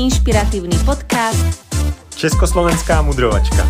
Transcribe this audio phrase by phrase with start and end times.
[0.00, 1.60] inšpiratívny podcast
[2.16, 3.68] Československá mudrovačka.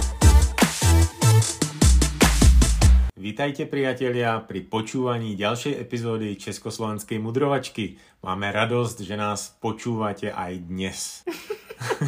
[3.19, 7.99] Vítajte priatelia pri počúvaní ďalšej epizódy Československej mudrovačky.
[8.23, 11.27] Máme radosť, že nás počúvate aj dnes.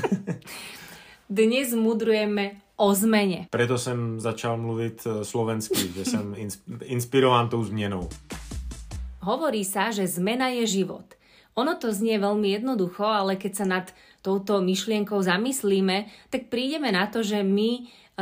[1.27, 3.51] Dnes mudrujeme o zmene.
[3.51, 6.35] Preto jsem začal mluvit eh, slovensky, že jsem
[6.85, 8.07] inspirován tou změnou.
[9.23, 11.07] Hovorí sa, že zmena je život.
[11.61, 13.87] Ono to znie veľmi jednoducho, ale keď sa nad
[14.25, 17.81] touto myšlienkou zamyslíme, tak prídeme na to, že my e,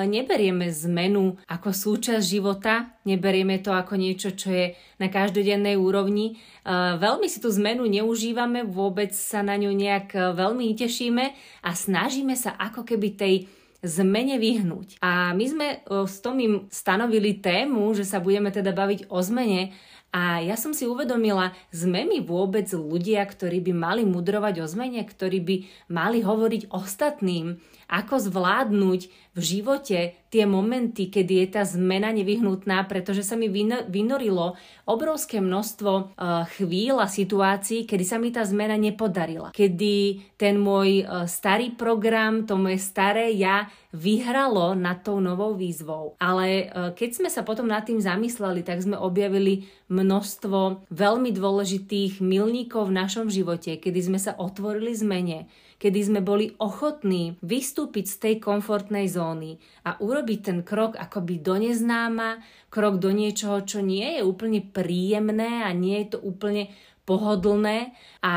[0.09, 4.67] neberieme zmenu ako súčasť života, neberieme to ako niečo, čo je
[4.97, 6.35] na každodennej úrovni.
[6.35, 11.25] E, veľmi si tú zmenu neužívame, vôbec sa na ňu nejak e, veľmi netešíme
[11.63, 13.35] a snažíme sa ako keby tej
[13.81, 15.01] zmene vyhnúť.
[15.01, 19.73] A my sme s Tomým stanovili tému, že sa budeme teda baviť o zmene
[20.11, 25.07] a ja som si uvedomila, sme my vôbec ľudia, ktorí by mali mudrovať o zmene,
[25.07, 29.99] ktorí by mali hovoriť ostatným, ako zvládnuť v živote
[30.31, 33.51] tie momenty, kedy je tá zmena nevyhnutná, pretože sa mi
[33.91, 34.55] vynorilo
[34.87, 39.51] obrovské množstvo uh, chvíľ a situácií, kedy sa mi tá zmena nepodarila.
[39.51, 46.15] Kedy ten môj uh, starý program, to moje staré ja vyhralo nad tou novou výzvou.
[46.23, 52.23] Ale uh, keď sme sa potom nad tým zamysleli, tak sme objavili množstvo veľmi dôležitých
[52.23, 55.51] milníkov v našom živote, kedy sme sa otvorili zmene,
[55.81, 59.57] kedy sme boli ochotní vystúpiť z tej komfortnej zóny
[59.89, 65.65] a urobiť ten krok akoby do neznáma, krok do niečoho, čo nie je úplne príjemné
[65.65, 66.69] a nie je to úplne
[67.09, 67.97] pohodlné.
[68.21, 68.33] A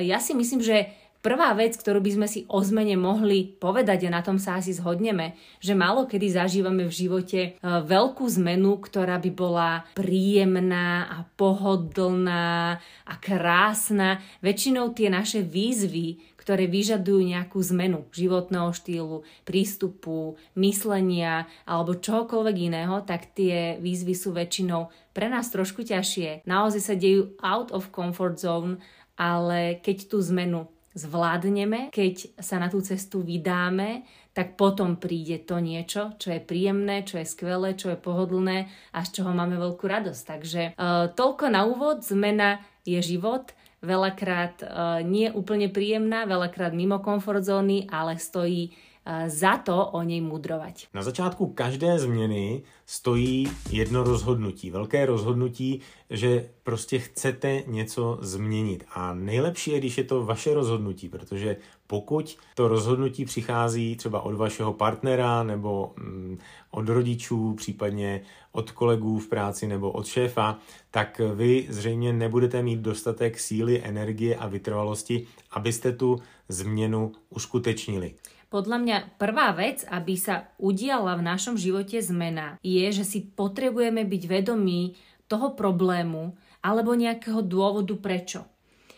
[0.00, 0.90] ja si myslím, že
[1.22, 4.74] Prvá vec, ktorú by sme si o zmene mohli povedať, a na tom sa asi
[4.74, 11.18] zhodneme, že málo kedy zažívame v živote e, veľkú zmenu, ktorá by bola príjemná a
[11.38, 12.74] pohodlná
[13.06, 14.18] a krásna.
[14.42, 23.06] Väčšinou tie naše výzvy, ktoré vyžadujú nejakú zmenu životného štýlu, prístupu, myslenia alebo čohokoľvek iného,
[23.06, 26.42] tak tie výzvy sú väčšinou pre nás trošku ťažšie.
[26.42, 28.82] Naozaj sa dejú out of comfort zone,
[29.14, 35.60] ale keď tú zmenu zvládneme, keď sa na tú cestu vydáme, tak potom príde to
[35.60, 39.84] niečo, čo je príjemné, čo je skvelé, čo je pohodlné a z čoho máme veľkú
[39.84, 40.22] radosť.
[40.24, 43.52] Takže uh, toľko na úvod, zmena je život
[43.82, 44.68] veľakrát uh,
[45.02, 50.94] nie úplne príjemná, veľakrát mimo komfort zóny, ale stojí uh, za to o nej mudrovať.
[50.94, 58.84] Na začátku každé změny stojí jedno rozhodnutí, velké rozhodnutí, že prostě chcete něco změnit.
[58.94, 61.56] A nejlepší je, když je to vaše rozhodnutí, protože
[61.92, 66.38] pokud to rozhodnutí přichází třeba od vašeho partnera nebo mm,
[66.70, 68.20] od rodičů, případně
[68.52, 70.58] od kolegů v práci nebo od šéfa,
[70.90, 76.16] tak vy zřejmě nebudete mít dostatek síly, energie a vytrvalosti, abyste tu
[76.48, 78.16] změnu uskutečnili.
[78.48, 84.04] Podľa mňa prvá vec, aby sa udiala v našom živote zmena, je, že si potrebujeme
[84.08, 84.96] byť vedomí
[85.28, 86.32] toho problému
[86.64, 88.48] alebo nejakého dôvodu prečo.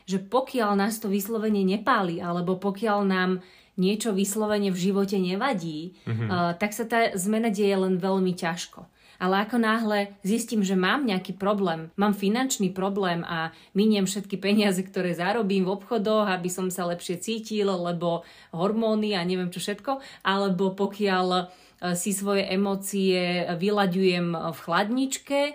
[0.05, 3.31] Že pokiaľ nás to vyslovene nepáli alebo pokiaľ nám
[3.75, 6.29] niečo vyslovene v živote nevadí, mm-hmm.
[6.31, 8.87] uh, tak sa tá zmena deje len veľmi ťažko.
[9.19, 14.83] Ale ako náhle zistím, že mám nejaký problém, mám finančný problém a miniem všetky peniaze,
[14.83, 20.03] ktoré zarobím v obchodoch, aby som sa lepšie cítil, lebo hormóny a neviem čo všetko,
[20.27, 21.49] alebo pokiaľ
[21.93, 25.53] si svoje emócie vyľaďujem v chladničke, e,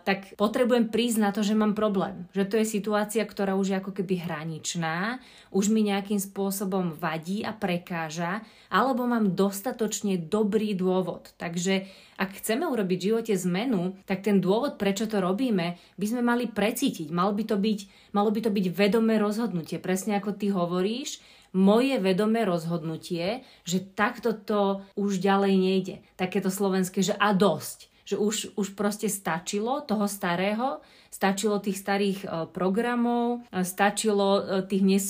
[0.00, 2.24] tak potrebujem prísť na to, že mám problém.
[2.32, 5.20] Že to je situácia, ktorá už je ako keby hraničná,
[5.52, 8.40] už mi nejakým spôsobom vadí a prekáža,
[8.72, 11.36] alebo mám dostatočne dobrý dôvod.
[11.36, 11.84] Takže
[12.16, 16.48] ak chceme urobiť v živote zmenu, tak ten dôvod, prečo to robíme, by sme mali
[16.48, 17.12] precítiť.
[17.12, 17.78] Malo by to byť,
[18.16, 19.82] malo by to byť vedomé rozhodnutie.
[19.82, 21.18] Presne ako ty hovoríš,
[21.54, 25.96] moje vedomé rozhodnutie, že takto to už ďalej nejde.
[26.18, 27.88] Takéto slovenské, že a dosť.
[28.04, 34.42] Že už, už proste stačilo toho starého, stačilo tých starých e, programov, e, stačilo e,
[34.66, 35.06] tých nes,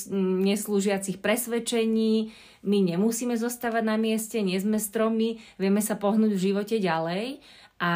[0.46, 2.30] neslúžiacich presvedčení,
[2.64, 7.40] my nemusíme zostávať na mieste, nie sme stromy, vieme sa pohnúť v živote ďalej
[7.80, 7.92] a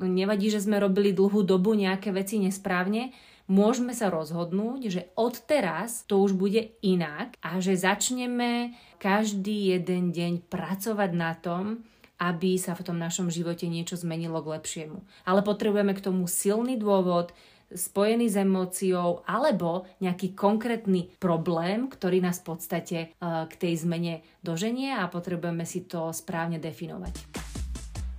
[0.00, 3.12] nevadí, že sme robili dlhú dobu nejaké veci nesprávne,
[3.50, 10.14] môžeme sa rozhodnúť, že od teraz to už bude inak a že začneme každý jeden
[10.14, 11.82] deň pracovať na tom,
[12.22, 15.02] aby sa v tom našom živote niečo zmenilo k lepšiemu.
[15.26, 17.34] Ale potrebujeme k tomu silný dôvod,
[17.70, 23.06] spojený s emóciou alebo nejaký konkrétny problém, ktorý nás v podstate e,
[23.46, 27.14] k tej zmene doženie a potrebujeme si to správne definovať.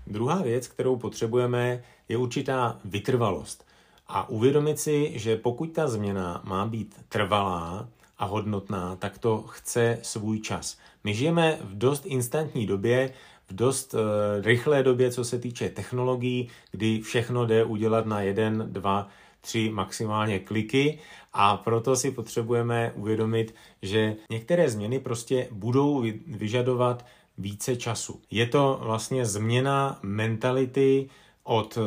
[0.07, 3.70] Druhá věc, kterou potřebujeme, je určitá vytrvalost.
[4.13, 7.87] A uvědomit si, že pokud ta změna má být trvalá
[8.17, 10.77] a hodnotná, tak to chce svůj čas.
[11.03, 13.13] My žijeme v dost instantní době,
[13.49, 13.99] v dost uh,
[14.41, 19.07] rychlé době, co se týče technologií, kdy všechno jde udělat na jeden, dva,
[19.41, 20.99] tři maximálně kliky
[21.33, 27.05] a proto si potřebujeme uvědomit, že některé změny prostě budou vyžadovat
[27.37, 28.21] více času.
[28.31, 31.09] Je to vlastně změna mentality
[31.43, 31.81] od eh,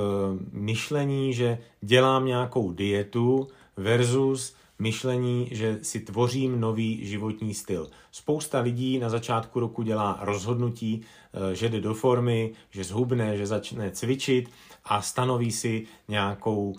[0.52, 7.90] myšlení, že dělám nějakou dietu versus myšlení, že si tvořím nový životní styl.
[8.10, 13.46] Spousta lidí na začátku roku dělá rozhodnutí, eh, že jde do formy, že zhubne, že
[13.46, 14.50] začne cvičit
[14.84, 16.78] a stanoví si nějakou e,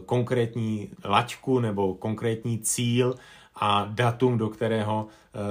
[0.00, 3.14] konkrétní laťku nebo konkrétní cíl
[3.56, 5.06] a datum, do kterého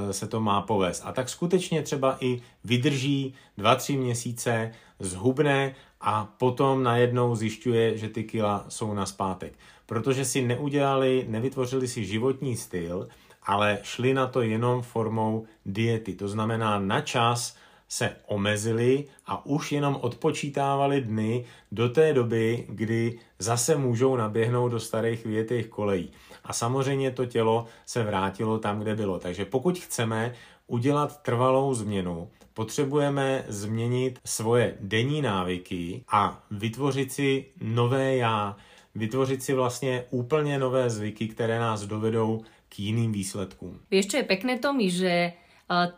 [0.10, 1.02] e, se to má povést.
[1.06, 8.24] A tak skutečně třeba i vydrží 2-3 měsíce, zhubne a potom najednou zjišťuje, že ty
[8.24, 9.54] kila jsou na zpátek.
[9.86, 13.08] Protože si neudělali, nevytvořili si životní styl,
[13.44, 16.16] ale šli na to jenom formou diety.
[16.16, 17.58] To znamená na čas
[17.88, 24.80] se omezili a už jenom odpočítávali dny do té doby, kdy zase můžou naběhnout do
[24.80, 26.12] starých větých kolejí.
[26.44, 29.20] A samozřejmě to tělo se vrátilo tam, kde bylo.
[29.20, 30.34] Takže pokud chceme
[30.68, 38.58] udělat trvalou změnu, potřebujeme změnit svoje denní návyky a vytvořit si nové já,
[38.96, 43.80] vytvořit si vlastně úplně nové zvyky, které nás dovedou k jiným výsledkům.
[43.92, 45.34] Vieš, čo je pekné, Tomi, že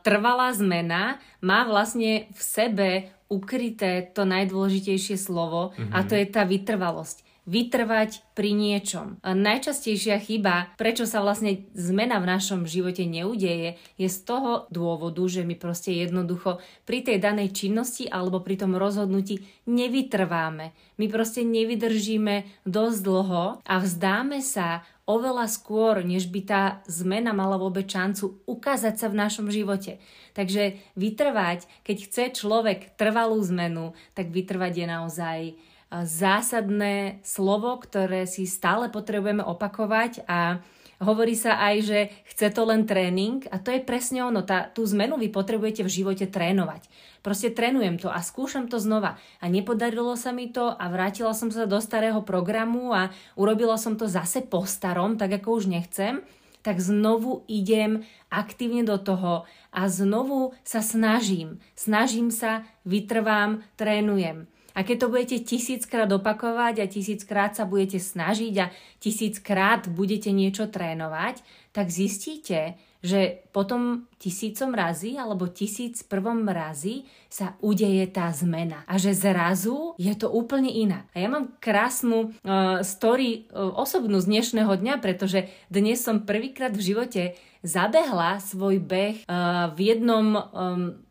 [0.04, 2.90] trvalá zmena má vlastne v sebe
[3.28, 5.92] ukryté to najdôležitejšie slovo mm-hmm.
[5.92, 9.24] a to je tá vytrvalosť vytrvať pri niečom.
[9.24, 15.24] A najčastejšia chyba, prečo sa vlastne zmena v našom živote neudeje, je z toho dôvodu,
[15.32, 20.76] že my proste jednoducho pri tej danej činnosti alebo pri tom rozhodnutí nevytrváme.
[21.00, 27.56] My proste nevydržíme dosť dlho a vzdáme sa oveľa skôr, než by tá zmena mala
[27.56, 30.04] vôbec šancu ukázať sa v našom živote.
[30.36, 35.40] Takže vytrvať, keď chce človek trvalú zmenu, tak vytrvať je naozaj
[35.88, 40.60] zásadné slovo, ktoré si stále potrebujeme opakovať a
[40.98, 42.00] Hovorí sa aj, že
[42.34, 44.42] chce to len tréning a to je presne ono.
[44.42, 46.90] Tá, tú zmenu vy potrebujete v živote trénovať.
[47.22, 49.22] Proste trénujem to a skúšam to znova.
[49.38, 53.94] A nepodarilo sa mi to a vrátila som sa do starého programu a urobila som
[53.94, 56.26] to zase po starom, tak ako už nechcem
[56.68, 61.64] tak znovu idem aktívne do toho a znovu sa snažím.
[61.80, 64.52] Snažím sa, vytrvám, trénujem.
[64.78, 68.70] A keď to budete tisíckrát opakovať a tisíckrát sa budete snažiť a
[69.02, 71.42] tisíckrát budete niečo trénovať,
[71.74, 78.86] tak zistíte, že potom tisícom razy alebo tisíc prvom razy sa udeje tá zmena.
[78.90, 81.06] A že zrazu je to úplne iná.
[81.14, 86.74] A ja mám krásnu uh, story uh, osobnú z dnešného dňa, pretože dnes som prvýkrát
[86.74, 87.24] v živote
[87.62, 90.42] zabehla svoj beh uh, v jednom um,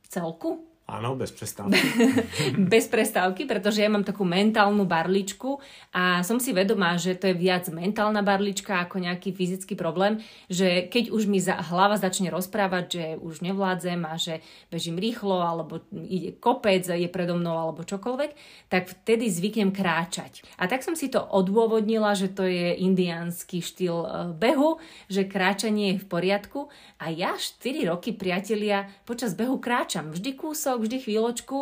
[0.06, 1.82] celku, Áno, bez prestávky.
[2.70, 5.58] bez prestávky, pretože ja mám takú mentálnu barličku
[5.90, 10.86] a som si vedomá, že to je viac mentálna barlička ako nejaký fyzický problém, že
[10.86, 15.82] keď už mi za, hlava začne rozprávať, že už nevládzem a že bežím rýchlo alebo
[15.90, 18.30] ide kopec, je predo mnou alebo čokoľvek,
[18.70, 20.46] tak vtedy zvyknem kráčať.
[20.54, 24.08] A tak som si to odôvodnila, že to je indiánsky štýl e,
[24.38, 24.78] behu,
[25.10, 26.70] že kráčanie je v poriadku
[27.02, 31.58] a ja 4 roky, priatelia, počas behu kráčam vždy kúsok chvíľočku, vždy chvíľočku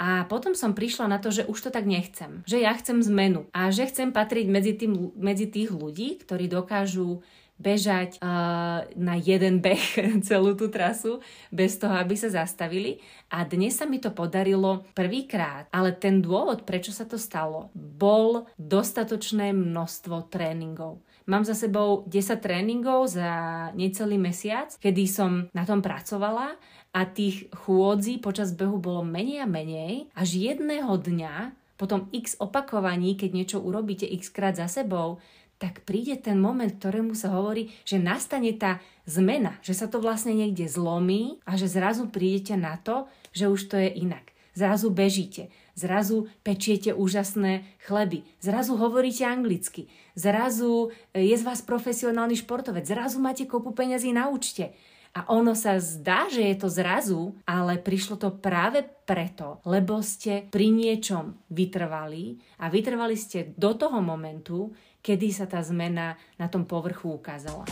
[0.00, 2.40] a potom som prišla na to, že už to tak nechcem.
[2.48, 7.20] Že ja chcem zmenu a že chcem patriť medzi, tým, medzi tých ľudí, ktorí dokážu
[7.60, 11.20] bežať uh, na jeden beh celú tú trasu
[11.52, 13.04] bez toho, aby sa zastavili.
[13.28, 15.68] A dnes sa mi to podarilo prvýkrát.
[15.68, 21.04] Ale ten dôvod, prečo sa to stalo, bol dostatočné množstvo tréningov.
[21.28, 23.30] Mám za sebou 10 tréningov za
[23.76, 26.56] necelý mesiac, kedy som na tom pracovala
[26.90, 33.16] a tých chôdzí počas behu bolo menej a menej, až jedného dňa, potom x opakovaní,
[33.16, 35.22] keď niečo urobíte x krát za sebou,
[35.60, 40.32] tak príde ten moment, ktorému sa hovorí, že nastane tá zmena, že sa to vlastne
[40.32, 43.04] niekde zlomí a že zrazu prídete na to,
[43.36, 44.24] že už to je inak.
[44.56, 49.86] Zrazu bežíte, zrazu pečiete úžasné chleby, zrazu hovoríte anglicky,
[50.18, 54.74] zrazu je z vás profesionálny športovec, zrazu máte kopu peňazí na účte.
[55.10, 60.46] A ono sa zdá, že je to zrazu, ale prišlo to práve preto, lebo ste
[60.46, 64.70] pri niečom vytrvali a vytrvali ste do toho momentu,
[65.02, 67.66] kedy sa tá zmena na tom povrchu ukázala.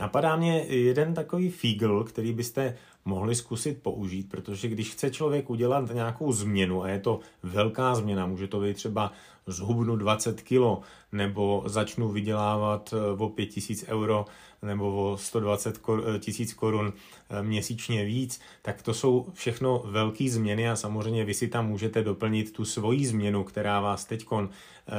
[0.00, 5.90] Napadá mě jeden takový fígl, který byste mohli zkusit použít, protože když chce člověk udělat
[5.94, 9.12] nějakou změnu, a je to velká změna, může to být třeba
[9.46, 10.80] zhubnu 20 kilo,
[11.12, 14.26] nebo začnu vydělávat eh, o 5 tisíc euro,
[14.62, 16.92] nebo o 120 eh, tisíc korun
[17.30, 22.02] eh, měsíčně víc, tak to jsou všechno velké změny a samozřejmě vy si tam můžete
[22.02, 24.26] doplnit tu svoji změnu, která vás teď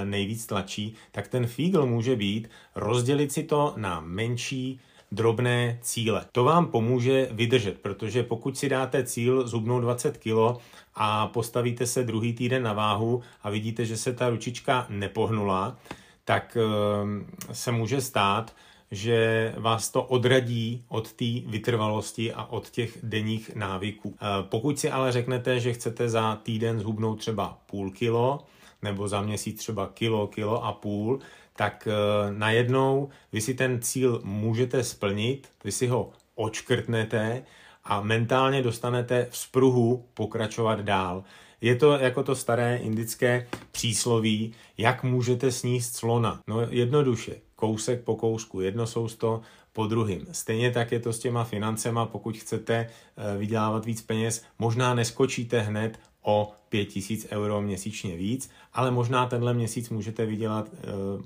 [0.03, 4.79] nejvíc tlačí, tak ten fígl může být rozdělit si to na menší
[5.13, 6.25] drobné cíle.
[6.32, 10.62] To vám pomůže vydržet, protože pokud si dáte cíl zhubnout 20 kg
[10.96, 15.77] a postavíte se druhý týden na váhu a vidíte, že se ta ručička nepohnula,
[16.25, 18.55] tak ehm, se může stát,
[18.91, 24.15] že vás to odradí od té vytrvalosti a od těch denních návyků.
[24.15, 28.46] E, pokud si ale řeknete, že chcete za týden zhubnout třeba půl kilo,
[28.82, 31.20] nebo za měsíc třeba kilo, kilo a půl,
[31.55, 37.43] tak eh, najednou vy si ten cíl můžete splnit, vy si ho očkrtnete
[37.83, 41.24] a mentálně dostanete v spruhu pokračovat dál.
[41.62, 46.39] Je to jako to staré indické přísloví, jak můžete sníst slona.
[46.48, 49.41] No jednoduše, kousek po kousku, jedno sousto
[49.74, 50.25] po druhým.
[50.31, 55.60] Stejně tak je to s těma financema, pokud chcete eh, vydělávat víc peněz, možná neskočíte
[55.60, 60.77] hned o 5000 euro měsíčně víc, ale možná tenhle měsíc můžete vydělat e,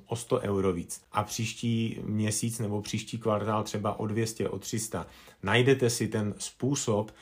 [0.06, 5.08] o 100 euro víc a příští měsíc nebo příští kvartál třeba o 200, o 300.
[5.44, 7.14] Najdete si ten způsob, e,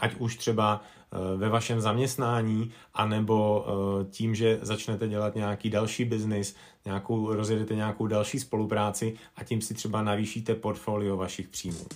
[0.00, 0.80] ať už třeba
[1.12, 3.66] e, ve vašem zaměstnání, anebo
[4.10, 9.74] tím, že začnete dělat nějaký další biznis, nějakou, rozjedete nějakou další spolupráci a tím si
[9.74, 11.86] třeba navýšíte portfolio vašich příjmů.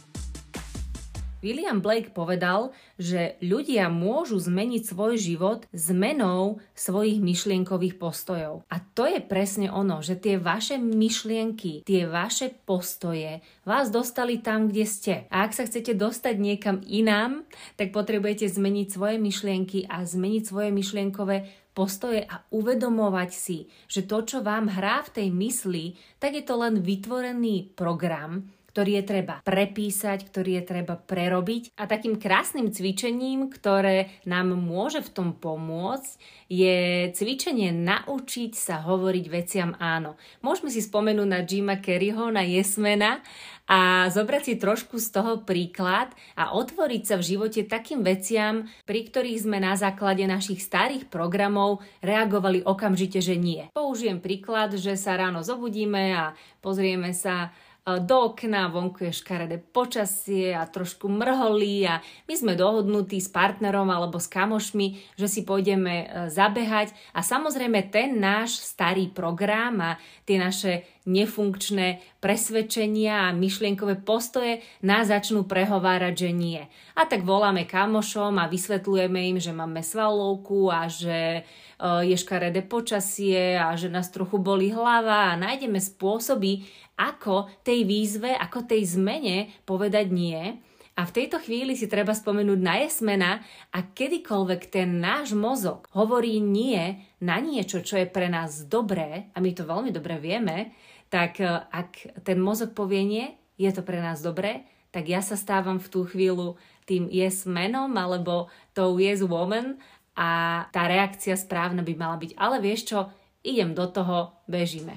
[1.41, 8.69] William Blake povedal, že ľudia môžu zmeniť svoj život zmenou svojich myšlienkových postojov.
[8.69, 14.69] A to je presne ono, že tie vaše myšlienky, tie vaše postoje vás dostali tam,
[14.69, 15.15] kde ste.
[15.33, 17.49] A ak sa chcete dostať niekam inám,
[17.81, 24.27] tak potrebujete zmeniť svoje myšlienky a zmeniť svoje myšlienkové postoje a uvedomovať si, že to,
[24.27, 25.85] čo vám hrá v tej mysli,
[26.19, 31.75] tak je to len vytvorený program, ktorý je treba prepísať, ktorý je treba prerobiť.
[31.75, 39.27] A takým krásnym cvičením, ktoré nám môže v tom pomôcť, je cvičenie naučiť sa hovoriť
[39.31, 40.19] veciam áno.
[40.43, 43.23] Môžeme si spomenúť na Jima Kerryho, na Jesmena
[43.71, 49.07] a zobrať si trošku z toho príklad a otvoriť sa v živote takým veciam, pri
[49.07, 53.71] ktorých sme na základe našich starých programov reagovali okamžite, že nie.
[53.71, 57.55] Použijem príklad, že sa ráno zobudíme a pozrieme sa
[57.99, 61.99] do okna, vonku je škaredé počasie a trošku mrholí a
[62.31, 66.95] my sme dohodnutí s partnerom alebo s kamošmi, že si pôjdeme e, zabehať.
[67.17, 69.91] A samozrejme ten náš starý program a
[70.23, 76.61] tie naše nefunkčné presvedčenia a myšlienkové postoje nás začnú prehovárať, že nie.
[76.97, 81.49] A tak voláme kamošom a vysvetľujeme im, že máme svalovku a že
[81.80, 86.69] je škaredé počasie a že nás trochu boli hlava a nájdeme spôsoby,
[87.00, 90.61] ako tej výzve, ako tej zmene povedať nie.
[90.99, 93.31] A v tejto chvíli si treba spomenúť na jesmena
[93.71, 99.39] a kedykoľvek ten náš mozog hovorí nie na niečo, čo je pre nás dobré, a
[99.39, 100.75] my to veľmi dobre vieme,
[101.09, 105.39] tak e, ak ten mozog povie nie, je to pre nás dobré, tak ja sa
[105.39, 109.79] stávam v tú chvíľu tým yes menom alebo tou yes woman
[110.19, 112.99] a tá reakcia správna by mala byť, ale vieš čo,
[113.47, 114.93] idem do toho, bežíme.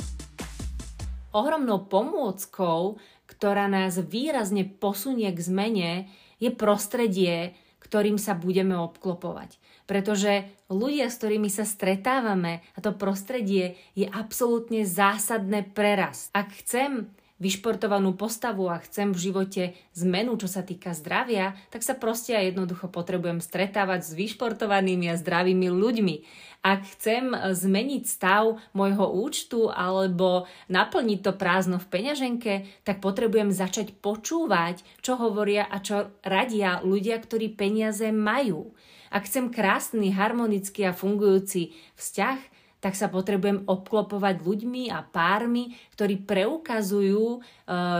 [1.33, 3.01] Ohromnou pomôckou,
[3.43, 6.07] ktorá nás výrazne posunie k zmene,
[6.39, 7.51] je prostredie,
[7.83, 9.59] ktorým sa budeme obklopovať.
[9.83, 16.31] Pretože ľudia, s ktorými sa stretávame a to prostredie je absolútne zásadné prerast.
[16.31, 19.63] Ak chcem vyšportovanú postavu a chcem v živote
[19.97, 25.19] zmenu, čo sa týka zdravia, tak sa proste a jednoducho potrebujem stretávať s vyšportovanými a
[25.19, 26.15] zdravými ľuďmi.
[26.63, 32.53] Ak chcem zmeniť stav môjho účtu alebo naplniť to prázdno v peňaženke,
[32.87, 38.71] tak potrebujem začať počúvať, čo hovoria a čo radia ľudia, ktorí peniaze majú.
[39.11, 42.52] Ak chcem krásny, harmonický a fungujúci vzťah,
[42.83, 47.39] tak sa potrebujem obklopovať ľuďmi a pármi, ktorí preukazujú e,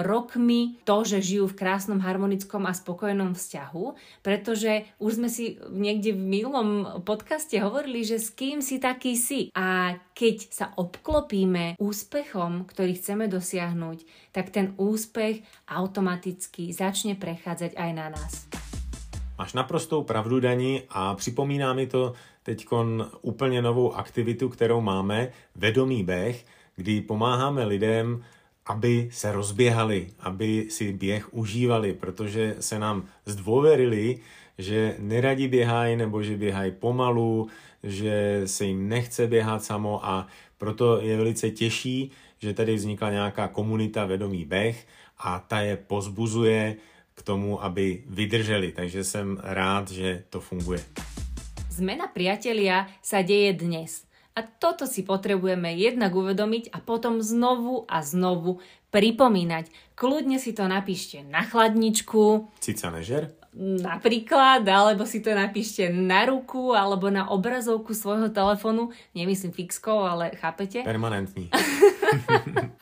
[0.04, 3.86] rokmi to, že žijú v krásnom, harmonickom a spokojnom vzťahu,
[4.20, 6.70] pretože už sme si niekde v minulom
[7.08, 9.48] podcaste hovorili, že s kým si taký si.
[9.56, 14.04] A keď sa obklopíme úspechom, ktorý chceme dosiahnuť,
[14.36, 18.63] tak ten úspech automaticky začne prechádzať aj na nás.
[19.38, 22.14] Máš naprostou pravdu, Dani, a připomíná mi to
[22.44, 22.68] teď
[23.22, 28.24] úplně novou aktivitu, kterou máme, vedomý beh, kdy pomáháme lidem
[28.66, 34.20] aby se rozběhali, aby si běh užívali, protože se nám zdôverili,
[34.58, 37.48] že neradi běhají nebo že běhají pomalu,
[37.84, 43.48] že se jim nechce běhat samo a proto je velice těžší, že tady vznikla nějaká
[43.48, 44.88] komunita Vedomý beh
[45.18, 46.76] a ta je pozbuzuje
[47.14, 48.72] k tomu, aby vydrželi.
[48.72, 50.84] Takže jsem rád, že to funguje.
[51.74, 54.06] Zmena priatelia sa deje dnes.
[54.34, 58.62] A toto si potrebujeme jednak uvedomiť a potom znovu a znovu
[58.94, 59.70] pripomínať.
[59.98, 62.50] Kľudne si to napíšte na chladničku.
[62.62, 63.34] Cica nežer?
[63.58, 68.90] Napríklad, alebo si to napíšte na ruku, alebo na obrazovku svojho telefónu.
[69.14, 70.82] Nemyslím fixkou, ale chápete?
[70.82, 71.50] Permanentní.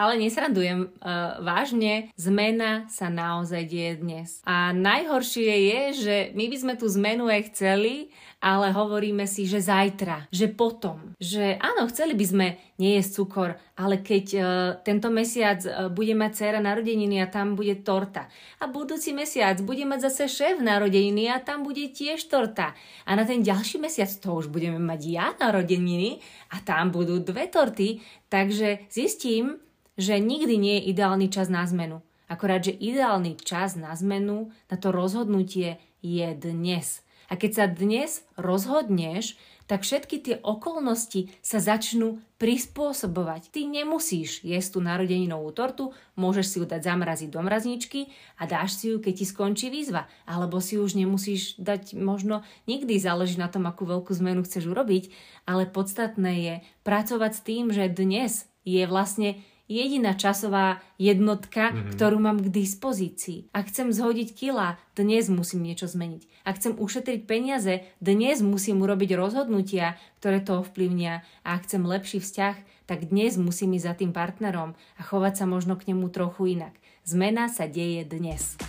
[0.01, 0.89] ale nesrandujem.
[0.97, 4.29] Uh, vážne, zmena sa naozaj deje dnes.
[4.43, 8.09] A najhoršie je, že my by sme tú zmenu aj chceli,
[8.41, 12.47] ale hovoríme si, že zajtra, že potom, že áno, chceli by sme
[12.81, 14.43] nejesť cukor, ale keď uh,
[14.81, 18.25] tento mesiac uh, bude mať dcera narodeniny a tam bude torta
[18.57, 22.73] a budúci mesiac bude mať zase šéf narodeniny a tam bude tiež torta
[23.05, 26.17] a na ten ďalší mesiac to už budeme mať ja narodeniny
[26.49, 29.59] a tam budú dve torty, takže zistím,
[29.99, 31.99] že nikdy nie je ideálny čas na zmenu.
[32.31, 37.03] Akorát, že ideálny čas na zmenu, na to rozhodnutie je dnes.
[37.27, 39.35] A keď sa dnes rozhodneš,
[39.71, 43.55] tak všetky tie okolnosti sa začnú prispôsobovať.
[43.55, 48.75] Ty nemusíš jesť tú narodeninovú tortu, môžeš si ju dať zamraziť do mrazničky a dáš
[48.75, 50.11] si ju, keď ti skončí výzva.
[50.27, 55.07] Alebo si už nemusíš dať možno nikdy, záleží na tom, akú veľkú zmenu chceš urobiť,
[55.47, 59.39] ale podstatné je pracovať s tým, že dnes je vlastne
[59.71, 61.91] jediná časová jednotka, mm-hmm.
[61.95, 63.47] ktorú mám k dispozícii.
[63.55, 66.27] Ak chcem zhodiť kila, dnes musím niečo zmeniť.
[66.43, 71.23] Ak chcem ušetriť peniaze, dnes musím urobiť rozhodnutia, ktoré to ovplyvnia.
[71.47, 72.55] A ak chcem lepší vzťah,
[72.91, 76.75] tak dnes musím ísť za tým partnerom a chovať sa možno k nemu trochu inak.
[77.07, 78.59] Zmena sa deje dnes.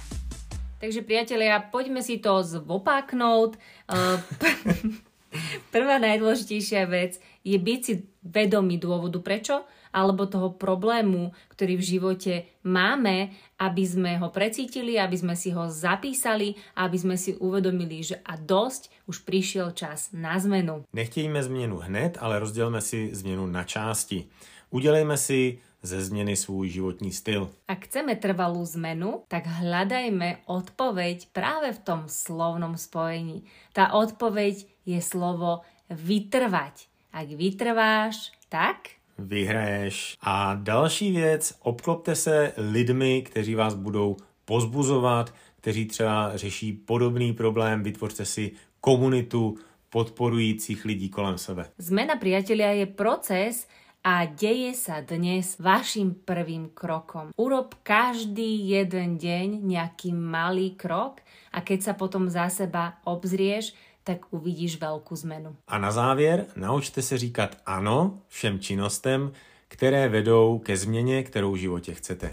[0.78, 3.58] Takže priatelia, poďme si to zvopáknúť.
[5.74, 12.34] Prvá najdôležitejšia vec je byť si vedomý dôvodu prečo alebo toho problému, ktorý v živote
[12.64, 13.30] máme,
[13.60, 18.40] aby sme ho precítili, aby sme si ho zapísali, aby sme si uvedomili, že a
[18.40, 20.88] dosť, už prišiel čas na zmenu.
[20.92, 24.26] Nechtějme zmenu hned, ale rozdělme si zmenu na části.
[24.70, 27.50] Udělejme si ze zmeny svůj životní styl.
[27.68, 33.42] Ak chceme trvalú zmenu, tak hľadajme odpoveď práve v tom slovnom spojení.
[33.74, 36.86] Tá odpoveď je slovo vytrvať.
[37.12, 40.18] Ak vytrváš, tak vyhraješ.
[40.20, 47.82] A další věc, obklopte se lidmi, kteří vás budou pozbuzovat, kteří třeba řeší podobný problém,
[47.82, 49.56] vytvořte si komunitu
[49.90, 51.70] podporujících lidí kolem sebe.
[51.78, 53.68] Zmena priatelia je proces,
[54.02, 57.30] a deje sa dnes vašim prvým krokom.
[57.38, 61.22] Urob každý jeden deň nejaký malý krok
[61.54, 65.56] a keď sa potom za seba obzrieš, tak uvidíš veľkú zmenu.
[65.68, 69.32] A na závěr naučte se říkat ano všem činnostem,
[69.68, 72.30] které vedou ke změně, kterou v životě chcete.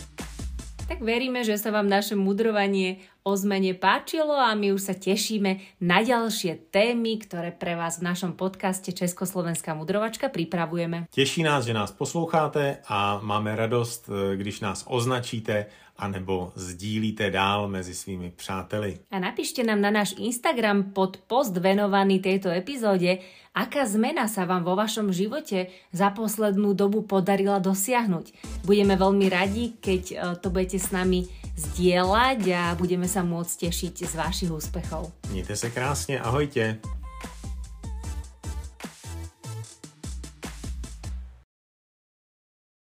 [0.89, 5.77] Tak veríme, že sa vám naše mudrovanie o zmene páčilo a my už sa tešíme
[5.85, 11.05] na ďalšie témy, ktoré pre vás v našom podcaste Československá mudrovačka pripravujeme.
[11.13, 17.67] Teší nás, že nás posloucháte a máme radost, eh, když nás označíte anebo sdílíte dál
[17.67, 18.99] mezi svými přáteli.
[19.11, 23.19] A napíšte nám na náš Instagram pod post venovaný tejto epizóde,
[23.51, 28.31] aká zmena sa vám vo vašom živote za poslednú dobu podarila dosiahnuť.
[28.63, 31.27] Budeme veľmi radi, keď e, to budete s nami
[31.59, 35.11] zdieľať a budeme sa môcť tešiť z vašich úspechov.
[35.31, 36.79] Mějte se krásně, ahojte.